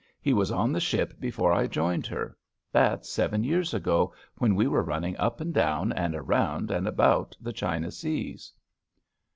[0.19, 2.35] He was on the ship before I joined her—
[2.73, 7.37] ^that's seven years ago, when we were running up and down and around and about
[7.39, 8.51] the China Seas."